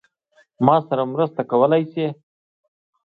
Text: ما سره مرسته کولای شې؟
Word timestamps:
ما 0.65 0.75
سره 0.87 1.03
مرسته 1.13 1.41
کولای 1.51 1.83
شې؟ 1.91 2.07